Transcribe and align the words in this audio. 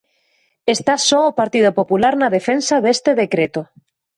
Está 0.75 0.95
só 1.09 1.19
o 1.29 1.35
Partido 1.41 1.71
Popular 1.79 2.13
na 2.17 2.33
defensa 2.37 2.75
deste 2.85 3.11
decreto. 3.23 3.61